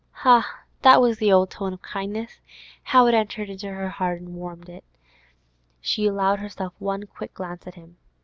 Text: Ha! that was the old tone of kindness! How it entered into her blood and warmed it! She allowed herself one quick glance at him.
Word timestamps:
Ha! 0.25 0.63
that 0.81 0.99
was 0.99 1.19
the 1.19 1.31
old 1.31 1.51
tone 1.51 1.73
of 1.73 1.83
kindness! 1.83 2.41
How 2.85 3.05
it 3.05 3.13
entered 3.13 3.51
into 3.51 3.67
her 3.69 3.93
blood 3.99 4.13
and 4.17 4.33
warmed 4.33 4.67
it! 4.67 4.83
She 5.79 6.07
allowed 6.07 6.39
herself 6.39 6.73
one 6.79 7.05
quick 7.05 7.35
glance 7.35 7.67
at 7.67 7.75
him. 7.75 7.97